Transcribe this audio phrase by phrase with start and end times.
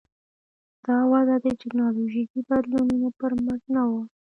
[0.85, 4.01] دا وده د ټکنالوژیکي بدلونونو پر مټ نه وه.